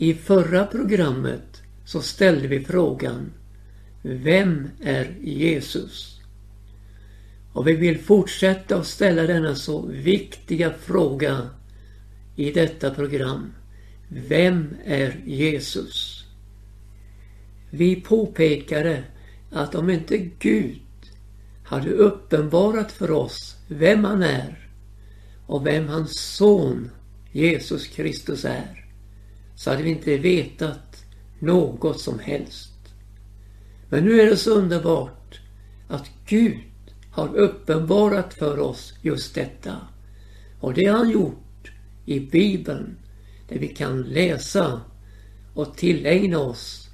[0.00, 3.32] I förra programmet så ställde vi frågan
[4.02, 6.20] Vem är Jesus?
[7.52, 11.50] Och vi vill fortsätta att ställa denna så viktiga fråga
[12.36, 13.52] i detta program.
[14.08, 16.24] Vem är Jesus?
[17.70, 19.04] Vi påpekade
[19.50, 20.80] att om inte Gud
[21.64, 24.68] hade uppenbarat för oss vem han är
[25.46, 26.90] och vem hans son
[27.32, 28.87] Jesus Kristus är
[29.58, 31.04] så hade vi inte vetat
[31.38, 32.72] något som helst.
[33.88, 35.40] Men nu är det så underbart
[35.88, 36.58] att Gud
[37.10, 39.76] har uppenbarat för oss just detta.
[40.60, 41.72] Och det har han gjort
[42.06, 42.96] i Bibeln
[43.48, 44.80] där vi kan läsa
[45.54, 46.88] och tillägna oss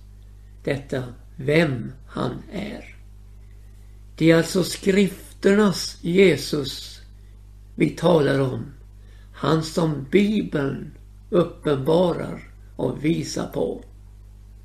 [0.65, 1.03] detta
[1.37, 2.97] vem han är.
[4.17, 7.01] Det är alltså skrifternas Jesus
[7.75, 8.67] vi talar om.
[9.33, 10.93] Han som Bibeln
[11.31, 13.85] uppenbarar och visa på.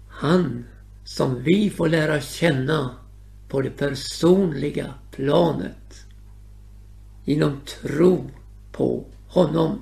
[0.10, 0.66] Han
[1.04, 2.96] som vi får lära känna
[3.48, 6.06] på det personliga planet.
[7.26, 8.30] Genom tro
[8.72, 9.82] på honom.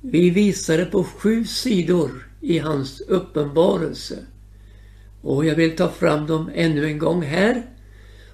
[0.00, 4.18] Vi visade på sju sidor i hans uppenbarelse.
[5.22, 7.66] Och jag vill ta fram dem ännu en gång här.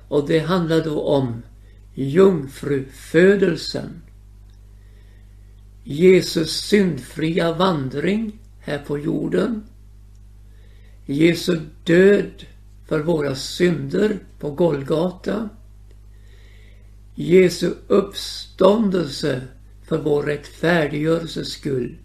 [0.08, 1.42] Och det handlar då om
[1.94, 4.02] jungfrufödelsen.
[5.84, 8.38] Jesus syndfria vandring
[8.68, 9.64] här på jorden.
[11.06, 12.46] Jesu död
[12.88, 15.48] för våra synder på Golgata.
[17.14, 19.42] Jesu uppståndelse
[19.82, 21.96] för vår rättfärdiggörelses skull.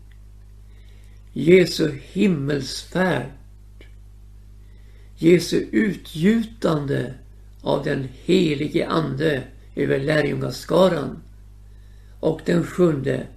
[1.34, 3.32] Jesu himmelsfärd.
[5.18, 7.14] Jesu utgjutande
[7.62, 9.44] av den helige Ande
[9.76, 11.24] över lärjungaskaran.
[12.20, 13.28] Och den sjunde,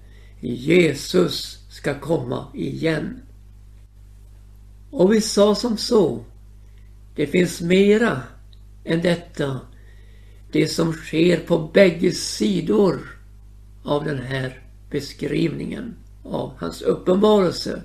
[0.41, 3.21] Jesus ska komma igen.
[4.91, 6.25] Och vi sa som så,
[7.15, 8.23] det finns mera
[8.85, 9.61] än detta.
[10.53, 13.01] Det som sker på bägge sidor
[13.83, 17.83] av den här beskrivningen av hans uppenbarelse.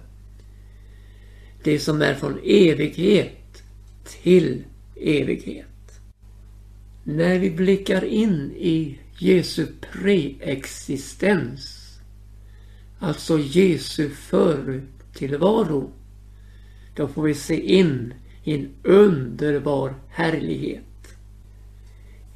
[1.64, 3.64] Det som är från evighet
[4.04, 4.64] till
[4.96, 5.68] evighet.
[7.04, 11.81] När vi blickar in i Jesu preexistens,
[13.02, 15.92] alltså Jesu förtillvaro,
[16.96, 18.14] då får vi se in
[18.44, 20.84] i en underbar härlighet.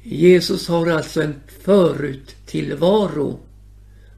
[0.02, 3.40] Jesus har alltså en föruttillvaro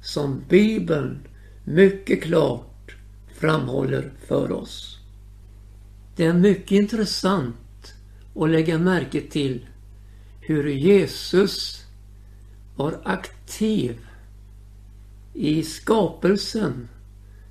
[0.03, 1.19] som Bibeln
[1.65, 2.97] mycket klart
[3.35, 4.99] framhåller för oss.
[6.17, 7.95] Det är mycket intressant
[8.35, 9.67] att lägga märke till
[10.41, 11.85] hur Jesus
[12.77, 13.99] var aktiv
[15.39, 16.89] i skapelsen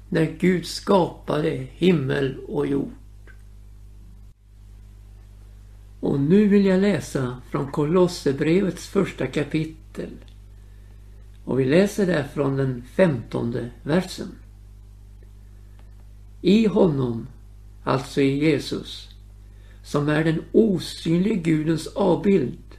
[0.10, 2.92] när Gud skapade himmel och jord.
[6.00, 10.10] Och nu vill jag läsa från Kolosserbrevets första kapitel.
[11.46, 14.32] Och vi läser där från den femtonde versen.
[16.42, 17.28] I honom,
[17.84, 19.10] alltså i Jesus,
[19.84, 22.78] som är den osynlige Gudens avbild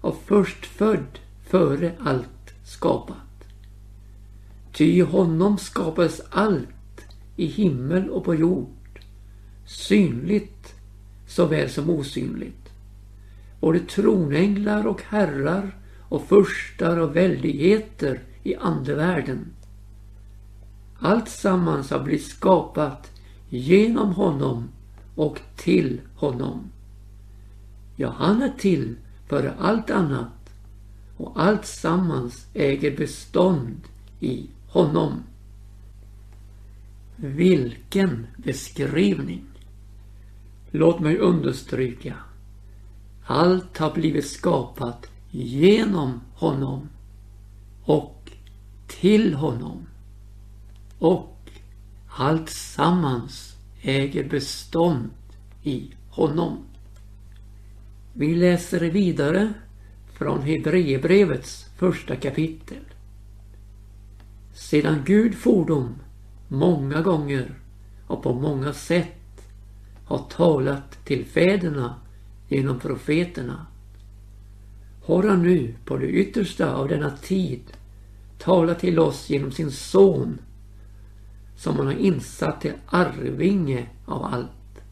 [0.00, 3.27] och förstfödd före allt skapat.
[4.78, 7.00] Ty i honom skapades allt
[7.36, 9.00] i himmel och på jord,
[9.66, 10.74] synligt
[11.26, 12.68] såväl som osynligt.
[13.60, 15.76] Både tronänglar och herrar
[16.08, 19.46] och furstar och väldigheter i andevärlden.
[20.98, 23.10] Allt sammans har blivit skapat
[23.48, 24.68] genom honom
[25.14, 26.70] och till honom.
[27.96, 28.96] Ja, han är till
[29.28, 30.50] före allt annat
[31.16, 33.80] och allt sammans äger bestånd
[34.20, 35.22] i honom.
[37.16, 39.44] Vilken beskrivning!
[40.70, 42.14] Låt mig understryka.
[43.24, 46.88] Allt har blivit skapat genom honom
[47.84, 48.30] och
[48.86, 49.86] till honom.
[50.98, 51.36] Och
[52.08, 55.10] allt sammans äger bestånd
[55.62, 56.58] i honom.
[58.12, 59.52] Vi läser vidare
[60.12, 62.84] från Hebreerbrevets första kapitel.
[64.58, 65.94] Sedan Gud fordom
[66.48, 67.54] många gånger
[68.06, 69.42] och på många sätt
[70.04, 71.94] har talat till fäderna
[72.48, 73.66] genom profeterna
[75.04, 77.60] har han nu på det yttersta av denna tid
[78.38, 80.38] talat till oss genom sin son
[81.56, 84.82] som han har insatt till arvinge av allt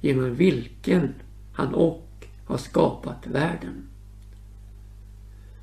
[0.00, 1.14] genom vilken
[1.52, 3.88] han och har skapat världen.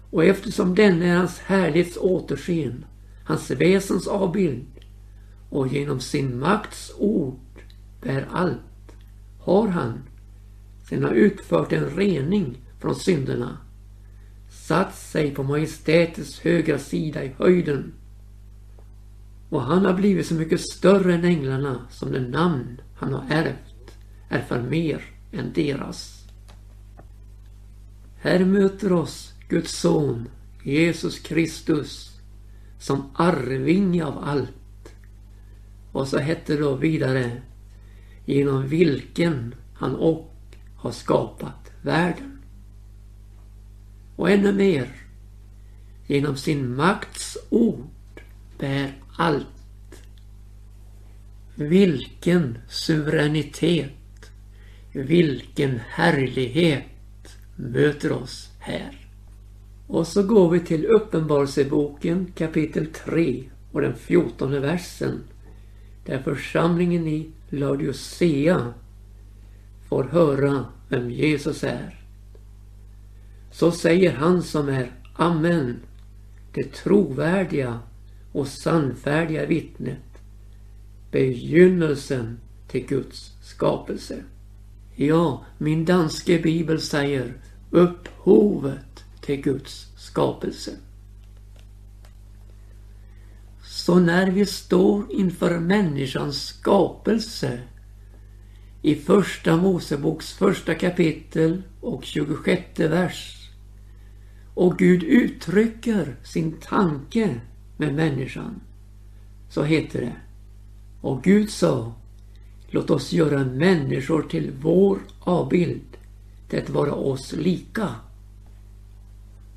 [0.09, 2.85] Och eftersom denne är hans härlighets återsken,
[3.29, 4.65] hans väsens avbild
[5.49, 7.39] och genom sin makts ord
[8.01, 8.95] bär allt
[9.39, 10.03] har han,
[10.89, 13.57] sedan han utfört en rening från synderna,
[14.49, 17.93] satt sig på majestätets högra sida i höjden.
[19.49, 23.95] Och han har blivit så mycket större än änglarna som det namn han har ärvt
[24.29, 26.25] är för mer än deras.
[28.21, 30.29] Här möter oss Guds son
[30.63, 32.08] Jesus Kristus
[32.79, 34.93] som arvinge av allt.
[35.91, 37.41] Och så hette det då vidare
[38.25, 40.35] genom vilken han och
[40.75, 42.41] har skapat världen.
[44.15, 44.95] Och ännu mer
[46.07, 48.21] genom sin makts ord
[48.59, 49.45] bär allt.
[51.55, 54.31] Vilken suveränitet,
[54.91, 56.85] vilken härlighet
[57.55, 59.08] möter oss här.
[59.89, 65.23] Och så går vi till Uppenbarelseboken kapitel 3 och den fjortonde versen.
[66.05, 68.73] Där församlingen i Laodicea
[69.89, 71.99] får höra vem Jesus är.
[73.51, 75.79] Så säger han som är Amen,
[76.53, 77.79] det trovärdiga
[78.31, 80.21] och sannfärdiga vittnet,
[81.11, 84.23] begynnelsen till Guds skapelse.
[84.95, 87.33] Ja, min danske bibel säger
[87.71, 88.88] upphovet
[89.29, 90.71] till Guds skapelse.
[93.63, 97.59] Så när vi står inför människans skapelse
[98.81, 103.49] i första Moseboks första kapitel och 26 vers
[104.53, 107.41] och Gud uttrycker sin tanke
[107.77, 108.61] med människan
[109.49, 110.15] så heter det
[111.01, 111.93] och Gud sa
[112.67, 115.97] Låt oss göra människor till vår avbild,
[116.49, 117.95] det vara oss lika.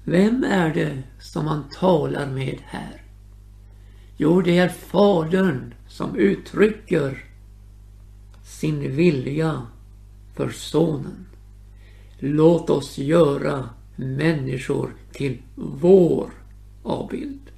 [0.05, 3.03] Vem är det som han talar med här?
[4.17, 7.25] Jo, det är Fadern som uttrycker
[8.45, 9.67] sin vilja
[10.35, 11.27] för Sonen.
[12.19, 16.31] Låt oss göra människor till vår
[16.83, 17.51] avbild.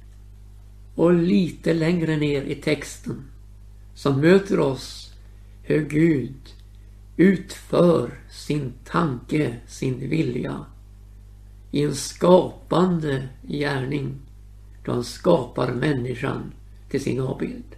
[0.95, 3.23] Och lite längre ner i texten
[3.95, 5.13] så möter oss
[5.63, 6.53] hur Gud
[7.17, 10.65] utför sin tanke, sin vilja
[11.75, 14.15] i en skapande gärning
[14.85, 16.53] då han skapar människan
[16.89, 17.75] till sin avbild.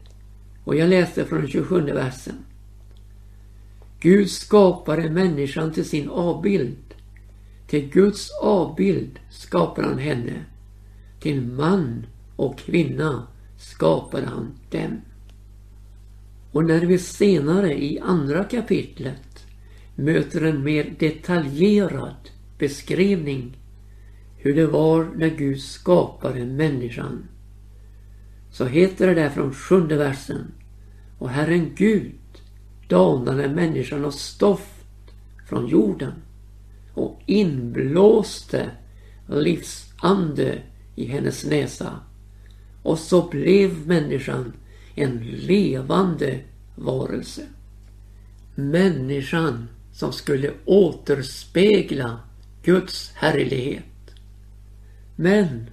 [0.64, 2.36] Och jag läste från den 27 versen.
[4.00, 6.96] Gud skapade människan till sin avbild.
[7.68, 10.46] Till Guds avbild skapar han henne.
[11.20, 12.06] Till man
[12.36, 13.28] och kvinna
[13.58, 15.02] skapade han dem.
[16.52, 19.46] Och när vi senare i andra kapitlet
[19.96, 23.58] möter en mer detaljerad beskrivning
[24.38, 27.28] hur det var när Gud skapade människan.
[28.52, 30.52] Så heter det där från sjunde versen.
[31.18, 32.14] Och Herren Gud
[32.88, 34.86] danade människan av stoft
[35.50, 36.14] från jorden
[36.94, 38.70] och inblåste
[39.28, 40.62] livsande
[40.96, 42.00] i hennes näsa.
[42.84, 44.54] Och så blev människan
[44.96, 46.40] en levande
[46.76, 47.42] varelse.
[48.56, 52.20] Människan som skulle återspegla
[52.64, 53.84] Guds härlighet
[55.20, 55.70] men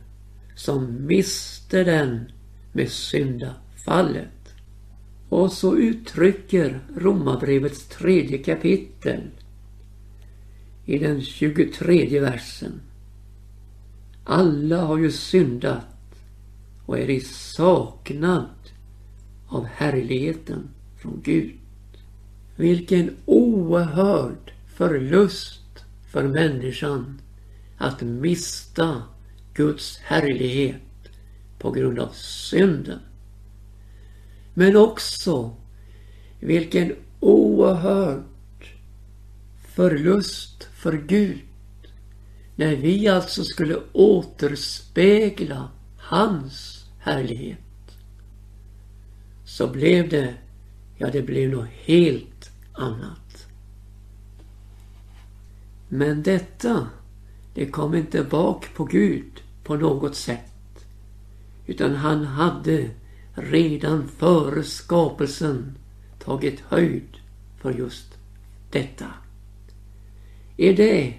[0.54, 2.32] som miste den
[2.72, 4.54] med syndafallet.
[5.28, 9.30] Och så uttrycker Romarbrevets tredje kapitel
[10.84, 12.80] i den 23 versen.
[14.24, 15.86] Alla har ju syndat
[16.86, 18.48] och är i saknad
[19.46, 21.54] av härligheten från Gud.
[22.56, 27.20] Vilken oerhörd förlust för människan
[27.78, 29.02] att mista
[29.54, 30.80] Guds härlighet
[31.58, 33.00] på grund av synden.
[34.54, 35.56] Men också
[36.40, 38.24] vilken oerhörd
[39.74, 41.38] förlust för Gud
[42.56, 47.58] när vi alltså skulle återspegla hans härlighet.
[49.44, 50.34] Så blev det,
[50.96, 53.46] ja det blev något helt annat.
[55.88, 56.88] Men detta,
[57.54, 60.86] det kom inte bak på Gud på något sätt.
[61.66, 62.90] Utan han hade
[63.34, 65.78] redan före skapelsen
[66.18, 67.16] tagit höjd
[67.60, 68.18] för just
[68.70, 69.06] detta.
[70.56, 71.14] Är det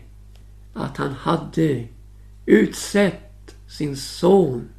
[0.74, 1.88] att han hade
[2.46, 4.70] utsett sin son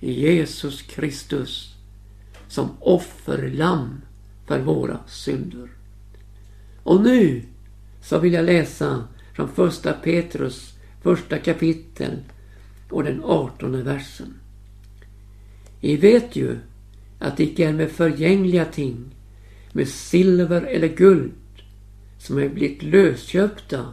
[0.00, 1.74] Jesus Kristus
[2.48, 4.00] som offerlamm
[4.46, 5.68] för våra synder.
[6.82, 7.42] Och nu
[8.02, 12.18] så vill jag läsa från första Petrus första kapitel
[12.90, 14.34] och den artonde versen.
[15.80, 16.58] I vet ju
[17.18, 19.14] att det icke är med förgängliga ting,
[19.72, 21.32] med silver eller guld,
[22.18, 23.92] som är blivit lösköpta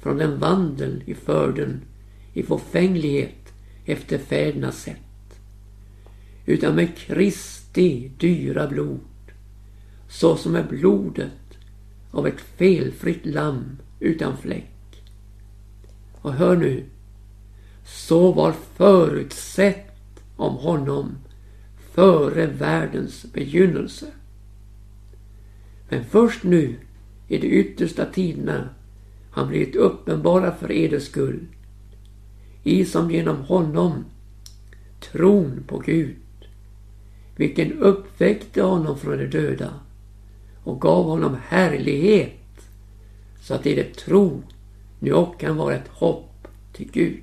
[0.00, 1.80] från den vandel i förden
[2.32, 3.52] i förfänglighet
[3.84, 5.40] efter fädernas sätt,
[6.46, 9.00] utan med Kristi dyra blod,
[10.08, 11.58] så som är blodet
[12.10, 14.71] av ett felfritt lamm utan fläck.
[16.22, 16.84] Och hör nu,
[17.84, 21.16] så var förutsett om honom
[21.94, 24.06] före världens begynnelse.
[25.88, 26.76] Men först nu
[27.28, 28.68] i de yttersta tiderna
[29.30, 31.46] han blivit uppenbara för eders skull.
[32.62, 34.04] I som genom honom
[35.00, 36.16] tron på Gud,
[37.36, 39.74] vilken uppväckte honom från de döda
[40.64, 42.32] och gav honom härlighet
[43.40, 44.42] så att i det tro
[45.02, 47.22] nu kan vara ett hopp till Gud.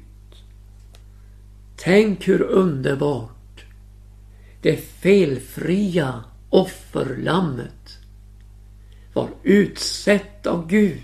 [1.76, 3.66] Tänk hur underbart
[4.62, 8.00] det felfria offerlammet
[9.14, 11.02] var utsett av Gud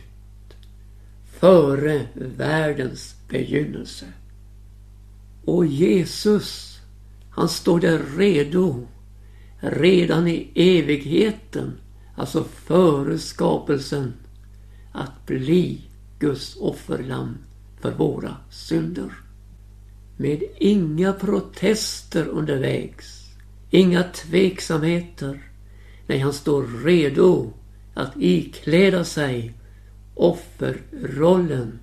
[1.26, 4.06] före världens begynnelse.
[5.46, 6.80] Och Jesus,
[7.30, 8.88] han står där redo
[9.60, 11.74] redan i evigheten,
[12.16, 14.14] alltså före skapelsen,
[14.92, 15.82] att bli
[16.26, 17.38] Guds offerlamm
[17.82, 19.12] för våra synder.
[20.18, 23.26] Med inga protester undervägs,
[23.70, 25.52] inga tveksamheter.
[26.08, 27.54] Nej, han står redo
[27.94, 29.54] att ikläda sig
[30.16, 31.80] offerrollen.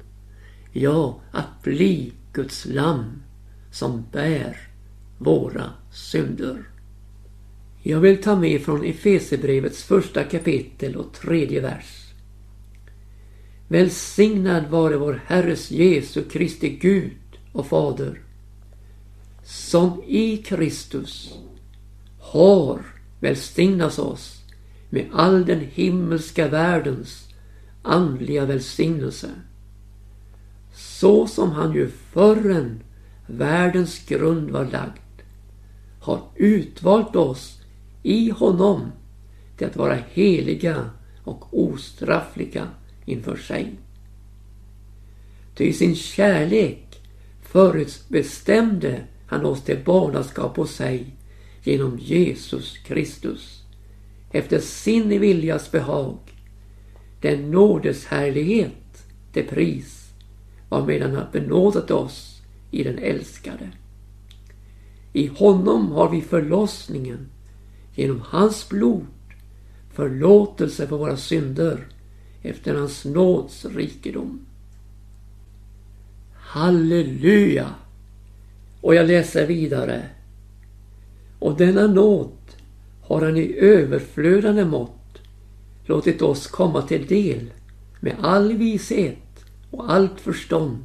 [0.72, 3.22] Ja, att bli Guds lamm
[3.72, 4.56] som bär
[5.18, 6.64] våra synder.
[7.82, 12.01] Jag vill ta med från Efesebrevets första kapitel och tredje vers.
[13.72, 17.16] Välsignad vare vår Herres Jesu Kristi Gud
[17.52, 18.20] och Fader
[19.44, 21.34] som i Kristus
[22.20, 22.86] har
[23.20, 24.42] välsignat oss
[24.90, 27.28] med all den himmelska världens
[27.82, 29.30] andliga välsignelse.
[30.74, 32.82] Så som han ju förrän
[33.26, 35.22] världens grund var lagd
[36.00, 37.60] har utvalt oss
[38.02, 38.92] i honom
[39.56, 40.90] till att vara heliga
[41.24, 42.68] och ostraffliga
[43.04, 43.72] inför sig.
[45.54, 47.00] Ty i sin kärlek
[47.42, 51.06] förutbestämde han oss till barnaskap hos sig
[51.62, 53.62] genom Jesus Kristus
[54.30, 56.18] efter sin viljas behag
[57.20, 60.02] den nådes härlighet det pris
[60.68, 63.70] varmed han har benådat oss i den älskade.
[65.12, 67.28] I honom har vi förlossningen
[67.94, 69.06] genom hans blod
[69.92, 71.86] förlåtelse för våra synder
[72.42, 74.46] efter hans nåds rikedom.
[76.32, 77.74] Halleluja!
[78.80, 80.06] Och jag läser vidare.
[81.38, 82.32] Och denna nåd
[83.02, 85.22] har han i överflödande mått
[85.86, 87.50] låtit oss komma till del
[88.00, 90.84] med all vishet och allt förstånd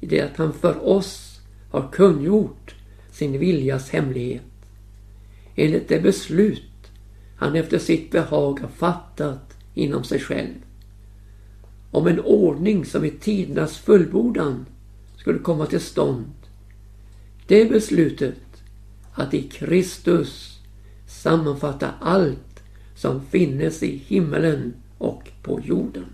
[0.00, 1.40] i det att han för oss
[1.70, 2.74] har kungjort
[3.10, 4.42] sin viljas hemlighet
[5.54, 6.90] enligt det beslut
[7.36, 10.54] han efter sitt behag har fattat inom sig själv.
[11.90, 14.66] Om en ordning som i tidernas fullbordan
[15.16, 16.32] skulle komma till stånd.
[17.46, 18.62] Det beslutet
[19.12, 20.60] att i Kristus
[21.06, 22.62] sammanfatta allt
[22.94, 26.06] som finnes i himmelen och på jorden.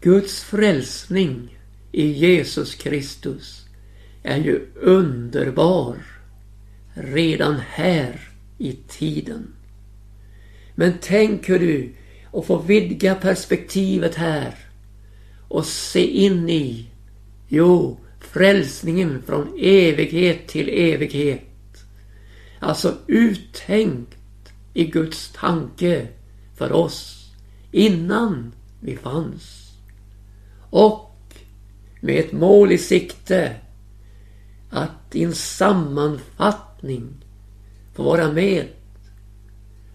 [0.00, 1.58] Guds frälsning
[1.92, 3.66] i Jesus Kristus
[4.22, 5.96] är ju underbar
[6.94, 8.31] redan här
[8.62, 9.54] i tiden.
[10.74, 14.54] Men tänk hur du och få vidga perspektivet här
[15.48, 16.86] och se in i,
[17.48, 21.42] jo, frälsningen från evighet till evighet.
[22.58, 24.18] Alltså uttänkt
[24.74, 26.08] i Guds tanke
[26.56, 27.30] för oss
[27.70, 29.72] innan vi fanns.
[30.70, 31.34] Och
[32.00, 33.56] med ett mål i sikte
[34.70, 37.21] att i en sammanfattning
[37.92, 38.68] få vara med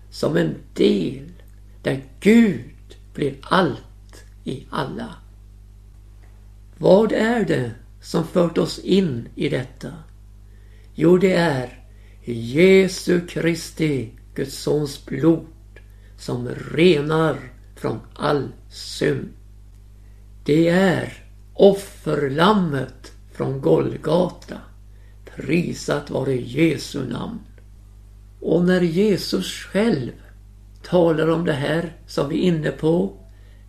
[0.09, 1.31] som en del
[1.81, 5.15] där Gud blir allt i alla.
[6.77, 9.93] Vad är det som fört oss in i detta?
[10.95, 11.83] Jo, det är
[12.23, 15.45] Jesu Kristi, Guds sons blod
[16.17, 17.37] som renar
[17.75, 19.29] från all synd.
[20.43, 21.13] Det är
[21.53, 24.57] offerlammet från Golgata.
[25.35, 27.39] Prisat vare Jesu namn.
[28.39, 30.12] Och när Jesus själv
[30.84, 33.13] talar om det här som vi är inne på,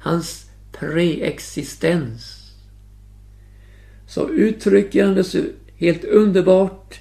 [0.00, 2.38] hans preexistens,
[4.06, 5.42] så uttrycker han det så
[5.76, 7.00] helt underbart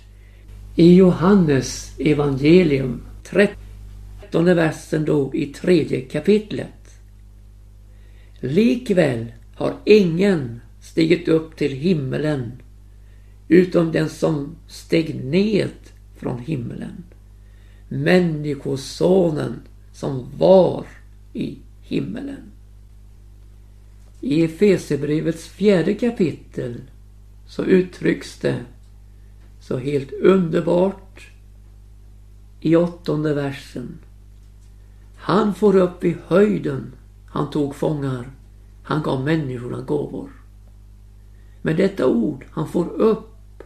[0.76, 7.00] i Johannes evangelium 13 versen då i tredje kapitlet.
[8.40, 12.52] Likväl har ingen stigit upp till himmelen
[13.48, 15.70] utom den som steg ned
[16.16, 17.04] från himmelen.
[17.90, 19.62] Människosonen
[19.94, 20.86] som var
[21.34, 22.52] i himmelen.
[24.22, 26.82] I Efesierbrevets fjärde kapitel
[27.48, 28.66] så uttrycks det
[29.60, 31.28] så helt underbart
[32.60, 33.98] i åttonde versen.
[35.16, 36.94] Han får upp i höjden,
[37.26, 38.32] han tog fångar,
[38.84, 40.30] han gav människorna gåvor.
[41.62, 43.64] Men detta ord, han får upp,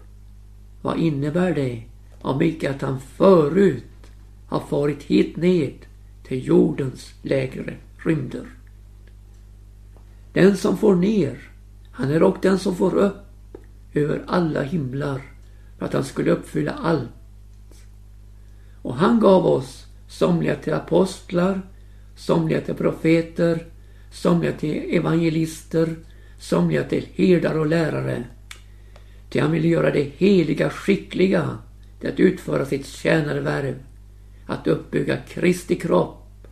[0.81, 1.83] vad innebär det?
[2.21, 3.83] Om mycket att han förut
[4.51, 5.73] har farit hit ned
[6.23, 8.45] till jordens lägre rymder.
[10.33, 11.37] Den som får ner,
[11.91, 13.57] han är och den som får upp
[13.93, 15.21] över alla himlar
[15.77, 17.09] för att han skulle uppfylla allt.
[18.81, 21.61] Och han gav oss somliga till apostlar,
[22.15, 23.65] somliga till profeter,
[24.11, 25.95] somliga till evangelister,
[26.39, 28.23] somliga till herdar och lärare.
[29.29, 31.57] Till han ville göra det heliga skickliga
[31.99, 33.75] till att utföra sitt tjänarvärv,
[34.45, 36.47] att uppbygga Kristi kropp,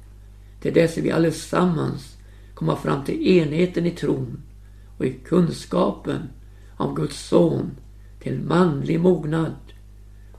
[0.61, 2.17] till dess vi allesammans
[2.53, 4.41] komma fram till enheten i tron
[4.97, 6.29] och i kunskapen
[6.77, 7.71] om Guds son
[8.19, 9.55] till manlig mognad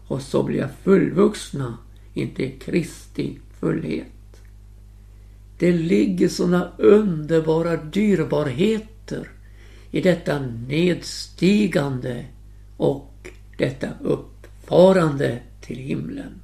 [0.07, 1.79] och så blir jag fullvuxna
[2.15, 4.07] intill Kristi fullhet.
[5.59, 9.29] Det ligger såna underbara dyrbarheter
[9.91, 12.25] i detta nedstigande
[12.77, 13.29] och
[13.59, 16.41] detta uppfarande till himlen.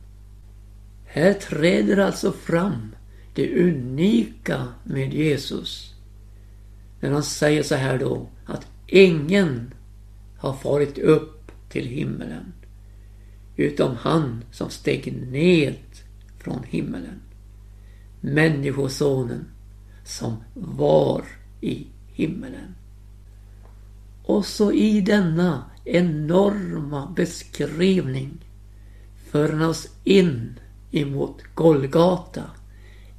[1.16, 2.94] Här träder alltså fram
[3.34, 5.94] det unika med Jesus.
[7.00, 9.74] När han säger så här då att ingen
[10.38, 12.52] har farit upp till himmelen
[13.56, 15.76] utom han som steg ned
[16.38, 17.20] från himmelen.
[18.20, 19.44] Människosonen
[20.04, 21.24] som var
[21.60, 22.74] i himmelen.
[24.22, 28.44] Och så i denna enorma beskrivning
[29.30, 30.58] för han oss in
[30.96, 32.50] emot Golgata,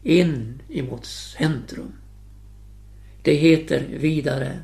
[0.04, 1.94] in emot centrum.
[3.22, 4.60] Det heter vidare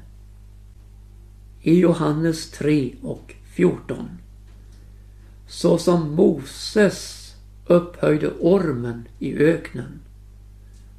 [1.62, 4.10] i Johannes 3 och 14.
[5.48, 7.34] Så som Moses
[7.68, 10.00] upphöjde ormen i öknen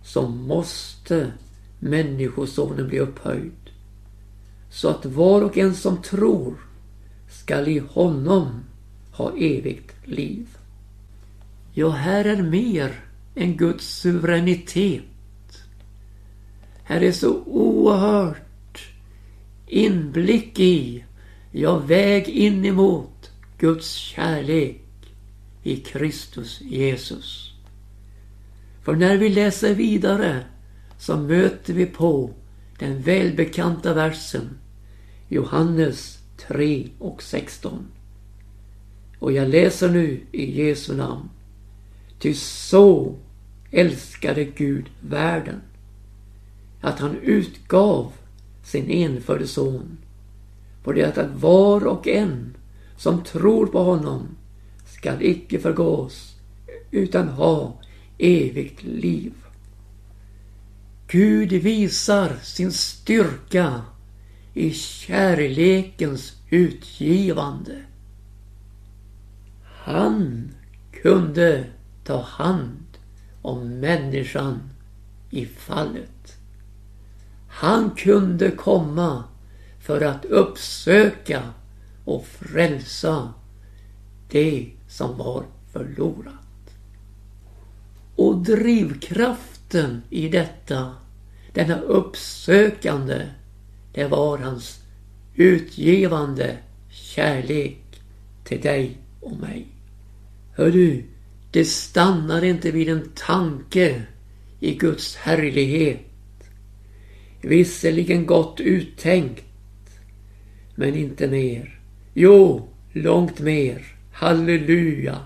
[0.03, 1.33] så måste
[1.79, 3.65] Människosonen bli upphöjd
[4.71, 6.55] så att var och en som tror
[7.31, 8.65] skall i honom
[9.13, 10.47] ha evigt liv.
[11.77, 13.01] Ja, här är mer
[13.35, 15.03] än Guds suveränitet.
[16.85, 18.89] Här är så oerhört
[19.67, 21.05] inblick i,
[21.51, 24.81] ja väg in emot Guds kärlek
[25.63, 27.53] i Kristus Jesus.
[28.83, 30.45] För när vi läser vidare
[30.99, 32.31] så möter vi på
[32.79, 34.59] den välbekanta versen
[35.29, 37.87] Johannes 3 och 16.
[39.19, 41.29] Och jag läser nu i Jesu namn.
[42.25, 43.15] Ty så
[43.71, 45.61] älskade Gud världen
[46.81, 48.13] att han utgav
[48.63, 49.99] sin enfödde son
[50.85, 52.57] på det att var och en
[52.97, 54.29] som tror på honom
[54.87, 56.37] skall icke förgås
[56.91, 57.81] utan ha
[58.19, 59.33] evigt liv.
[61.09, 63.83] Gud visar sin styrka
[64.55, 67.83] i kärlekens utgivande.
[69.63, 70.51] Han
[71.03, 71.67] kunde
[72.05, 72.99] ta hand
[73.43, 74.61] om människan
[75.31, 76.37] i fallet.
[77.49, 79.25] Han kunde komma
[79.81, 81.43] för att uppsöka
[82.05, 83.33] och frälsa
[84.29, 86.35] det som var förlorat.
[88.17, 90.93] Och drivkraften i detta,
[91.53, 93.29] denna uppsökande,
[93.93, 94.81] det var hans
[95.35, 96.59] utgivande
[96.91, 98.03] kärlek
[98.45, 99.67] till dig och mig.
[100.53, 101.05] Hör du,
[101.55, 104.03] det stannar inte vid en tanke
[104.61, 106.01] i Guds härlighet
[107.41, 109.45] Visserligen gott uttänkt,
[110.75, 111.81] men inte mer.
[112.15, 113.87] Jo, långt mer.
[114.13, 115.19] Halleluja!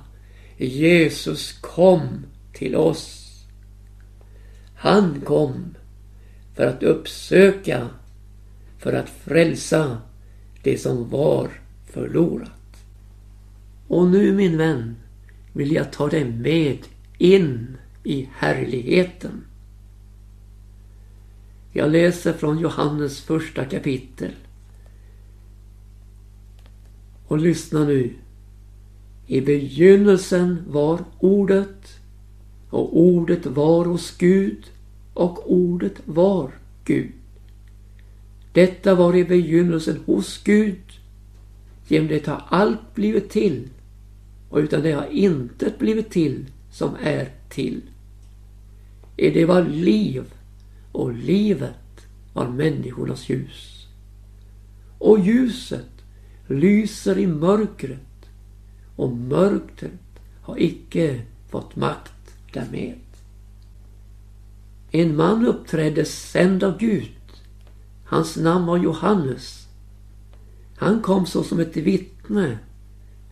[0.57, 3.35] Jesus kom till oss.
[4.75, 5.75] Han kom
[6.55, 7.88] för att uppsöka,
[8.79, 9.99] för att frälsa
[10.62, 11.49] det som var
[11.87, 12.85] förlorat.
[13.88, 14.97] Och nu min vän
[15.59, 16.79] vill jag ta dig med
[17.18, 19.44] in i härligheten.
[21.73, 24.31] Jag läser från Johannes första kapitel.
[27.27, 28.11] Och lyssna nu.
[29.27, 32.01] I begynnelsen var ordet
[32.71, 34.64] och ordet var hos Gud
[35.14, 36.51] och ordet var
[36.85, 37.12] Gud.
[38.53, 40.83] Detta var i begynnelsen hos Gud.
[41.88, 43.68] Genom det har allt blivit till
[44.48, 47.82] och utan det har intet blivit till som är till.
[49.16, 50.24] I det var liv
[50.92, 53.87] och livet var människornas ljus.
[54.98, 56.04] Och ljuset
[56.46, 58.30] lyser i mörkret
[58.96, 62.98] och mörkret har icke fått makt därmed.
[64.90, 67.12] En man uppträdde sänd av Gud.
[68.04, 69.66] Hans namn var Johannes.
[70.76, 72.58] Han kom så som ett vittne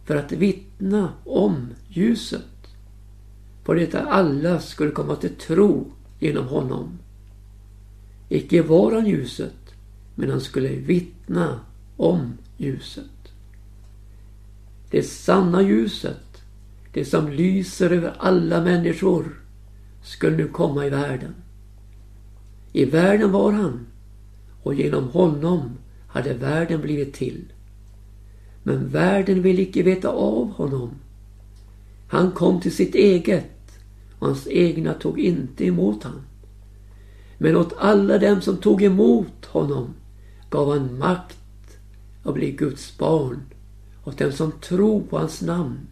[0.06, 2.42] för att vittna om ljuset.
[3.64, 6.98] På det alla skulle komma till tro genom honom.
[8.28, 9.74] Icke var han ljuset,
[10.14, 11.60] men han skulle vittna
[11.96, 13.32] om ljuset.
[14.90, 16.42] Det sanna ljuset,
[16.92, 19.40] det som lyser över alla människor,
[20.02, 21.34] skulle nu komma i världen.
[22.72, 23.86] I världen var han
[24.62, 25.70] och genom honom
[26.06, 27.52] hade världen blivit till.
[28.66, 30.90] Men världen vill icke veta av honom.
[32.08, 33.78] Han kom till sitt eget
[34.18, 36.22] och hans egna tog inte emot honom.
[37.38, 39.94] Men åt alla dem som tog emot honom
[40.50, 41.78] gav han makt
[42.22, 43.40] att bli Guds barn
[44.04, 45.86] åt dem som tror på hans namn.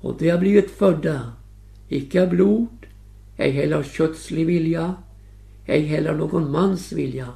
[0.00, 1.32] Och de har blivit födda,
[1.88, 2.86] icke av blod,
[3.36, 4.94] ej heller av kötslig vilja,
[5.66, 7.28] ej heller av någon mans vilja,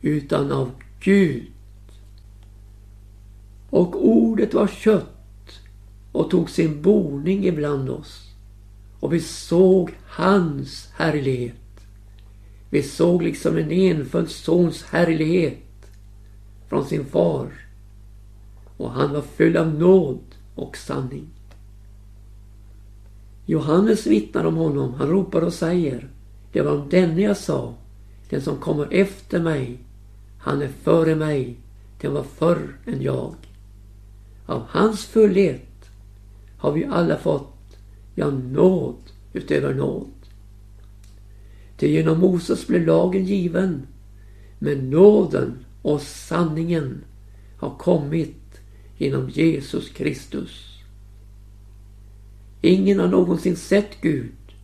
[0.00, 1.46] utan av Gud.
[3.70, 5.60] Och ordet var kött
[6.12, 8.30] och tog sin boning ibland oss.
[9.00, 11.54] Och vi såg hans härlighet.
[12.70, 15.90] Vi såg liksom en enfödd sons härlighet
[16.68, 17.48] från sin far.
[18.76, 20.20] Och han var full av nåd
[20.54, 21.26] och sanning.
[23.46, 24.94] Johannes vittnar om honom.
[24.94, 26.08] Han ropar och säger
[26.52, 27.74] det var om denne jag sa.
[28.28, 29.78] Den som kommer efter mig,
[30.38, 31.56] han är före mig.
[32.00, 33.34] Den var förr än jag.
[34.50, 35.90] Av hans fullhet
[36.56, 37.78] har vi alla fått,
[38.14, 38.96] ja, nåd
[39.32, 40.10] utöver nåd.
[41.76, 43.86] Ty genom Moses blev lagen given,
[44.58, 47.04] men nåden och sanningen
[47.56, 48.60] har kommit
[48.96, 50.78] genom Jesus Kristus.
[52.60, 54.54] Ingen har någonsin sett Gud,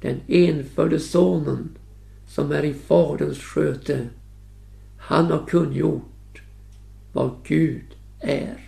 [0.00, 1.68] den enfödde sonen
[2.28, 4.08] som är i Faderns sköte.
[4.98, 6.42] Han har kungjort
[7.12, 8.65] vad Gud är.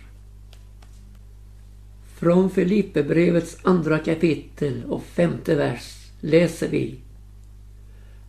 [2.19, 6.95] Från Filipperbrevets andra kapitel och femte vers läser vi.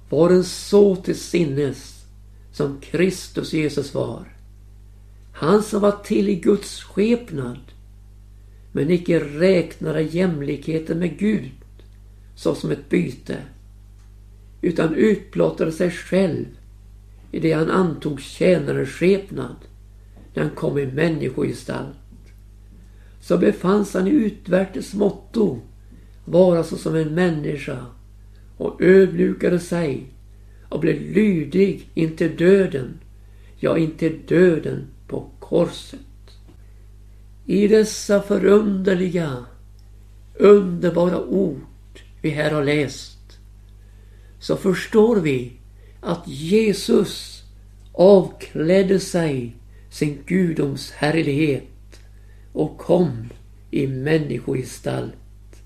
[0.09, 2.05] Var en så till sinnes
[2.53, 4.24] som Kristus Jesus var.
[5.33, 7.59] Han som var till i Guds skepnad
[8.72, 11.50] men icke räknade jämlikheten med Gud
[12.35, 13.38] såsom ett byte
[14.62, 16.46] utan utblottade sig själv
[17.33, 19.57] i det han antog tjänarens skepnad
[20.35, 21.99] när han kom i människogestalt.
[23.20, 25.61] Så befanns han i utvärtes motto
[26.24, 27.87] vara såsom en människa
[28.56, 30.06] och ödmjukade sig
[30.68, 33.00] och blev lydig intill döden,
[33.59, 36.00] ja intill döden på korset.
[37.46, 39.44] I dessa förunderliga,
[40.35, 41.61] underbara ord
[42.22, 43.38] vi här har läst
[44.38, 45.52] så förstår vi
[46.00, 47.42] att Jesus
[47.92, 49.56] avklädde sig
[49.90, 51.69] sin gudoms härlighet
[52.52, 53.28] och kom
[53.70, 55.62] i människogestalt.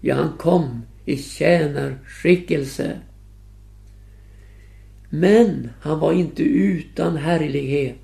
[0.00, 3.00] Ja, han kom i tjänarskickelse.
[5.10, 7.96] Men han var inte utan härlighet.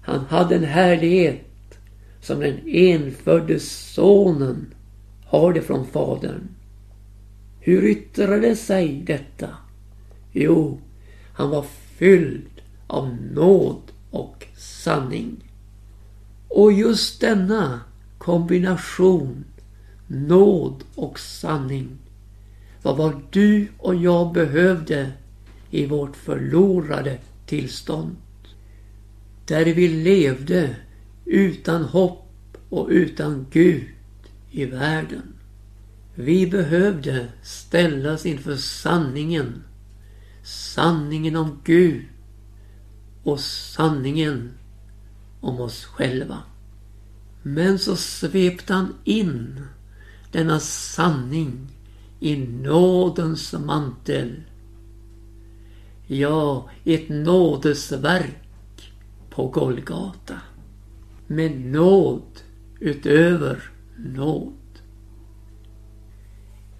[0.00, 1.78] Han hade en härlighet
[2.20, 4.74] som den enfödde sonen
[5.24, 6.48] har det från Fadern.
[7.60, 9.48] Hur yttrade sig detta?
[10.32, 10.80] Jo,
[11.32, 11.62] han var
[11.96, 15.45] fylld av nåd och sanning.
[16.56, 17.80] Och just denna
[18.18, 19.44] kombination,
[20.06, 21.98] nåd och sanning,
[22.82, 25.12] var vad du och jag behövde
[25.70, 28.16] i vårt förlorade tillstånd.
[29.46, 30.76] Där vi levde
[31.24, 32.28] utan hopp
[32.68, 33.84] och utan Gud
[34.50, 35.34] i världen.
[36.14, 39.62] Vi behövde ställas inför sanningen.
[40.44, 42.02] Sanningen om Gud
[43.22, 44.50] och sanningen
[45.46, 46.38] om oss själva.
[47.42, 49.60] Men så svepte han in
[50.32, 51.68] denna sanning
[52.20, 54.42] i nådens mantel.
[56.06, 58.92] Ja, ett nådesverk
[59.30, 60.40] på Golgata.
[61.26, 62.42] Med nåd
[62.80, 64.52] utöver nåd.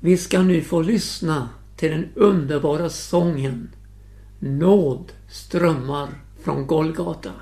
[0.00, 3.68] Vi ska nu få lyssna till den underbara sången
[4.38, 6.08] Nåd strömmar
[6.42, 7.32] från Golgata.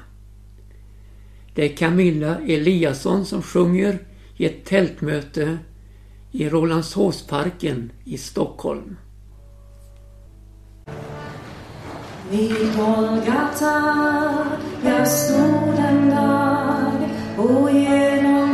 [1.55, 3.99] Det är Camilla Eliasson som sjunger
[4.37, 5.59] i ett tältmöte
[6.33, 8.97] i Rålambshovsparken i Stockholm.
[12.31, 13.85] Vid Golgata,
[14.85, 18.54] jag stod en dag och genom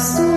[0.00, 0.29] lost.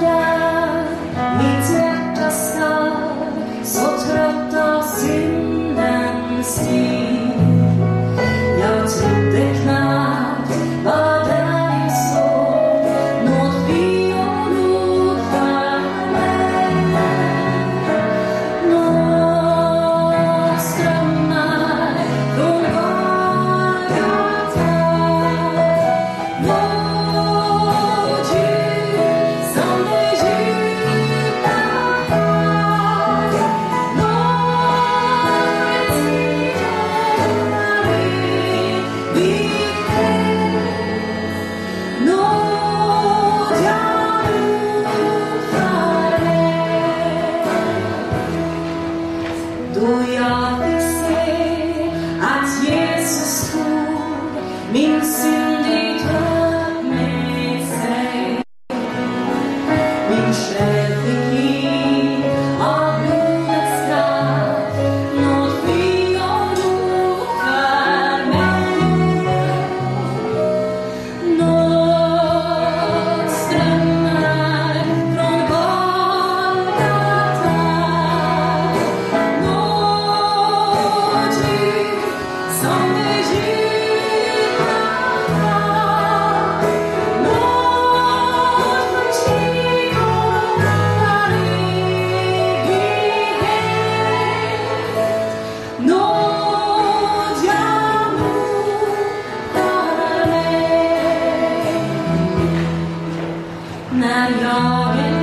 [103.95, 105.22] När jag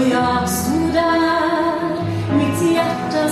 [0.00, 3.28] jag are där, mitt hjärta